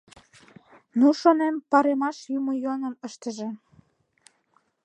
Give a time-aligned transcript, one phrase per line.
[0.99, 3.49] Ну, шонем, паремаш юмо йӧным ыштыже.